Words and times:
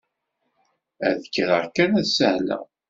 Ad 1.07 1.19
kkreɣ 1.33 1.65
kan 1.75 1.91
ad 1.99 2.07
sahleɣ. 2.17 2.63